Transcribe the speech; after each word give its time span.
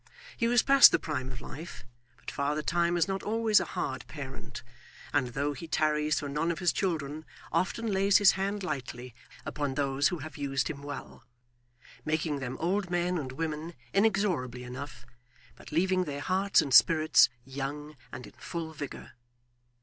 He 0.35 0.47
was 0.47 0.63
past 0.63 0.91
the 0.91 0.97
prime 0.97 1.31
of 1.31 1.41
life, 1.41 1.85
but 2.17 2.31
Father 2.31 2.63
Time 2.63 2.97
is 2.97 3.07
not 3.07 3.21
always 3.21 3.59
a 3.59 3.65
hard 3.77 4.07
parent, 4.07 4.63
and, 5.13 5.27
though 5.27 5.53
he 5.53 5.67
tarries 5.67 6.19
for 6.19 6.27
none 6.27 6.49
of 6.49 6.57
his 6.57 6.73
children, 6.73 7.23
often 7.51 7.85
lays 7.85 8.17
his 8.17 8.31
hand 8.31 8.63
lightly 8.63 9.13
upon 9.45 9.75
those 9.75 10.07
who 10.07 10.17
have 10.17 10.37
used 10.37 10.71
him 10.71 10.81
well; 10.81 11.23
making 12.03 12.39
them 12.39 12.57
old 12.59 12.89
men 12.89 13.19
and 13.19 13.33
women 13.33 13.75
inexorably 13.93 14.63
enough, 14.63 15.05
but 15.55 15.71
leaving 15.71 16.05
their 16.05 16.21
hearts 16.21 16.63
and 16.63 16.73
spirits 16.73 17.29
young 17.45 17.95
and 18.11 18.25
in 18.25 18.33
full 18.39 18.73
vigour. 18.73 19.11